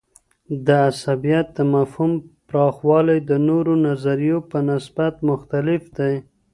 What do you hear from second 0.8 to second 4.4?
عصبيت د مفهوم پراخوالی د نورو نظریو